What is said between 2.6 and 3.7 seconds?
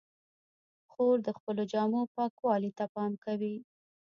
ته پام کوي.